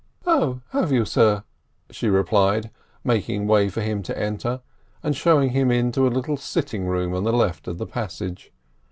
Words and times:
"Oh, 0.25 0.61
have 0.71 0.91
you, 0.91 1.05
sir?" 1.05 1.43
she 1.91 2.07
replied, 2.09 2.71
making 3.03 3.45
way 3.45 3.69
for 3.69 3.81
him 3.81 4.01
to 4.01 4.17
enter, 4.19 4.61
and 5.03 5.15
showing 5.15 5.49
him 5.51 5.69
into 5.69 6.07
a 6.07 6.09
little 6.09 6.37
sitting 6.37 6.87
room 6.87 7.13
on 7.13 7.23
the 7.23 7.31
left 7.31 7.67
of 7.67 7.77
the 7.77 7.85
passage. 7.85 8.51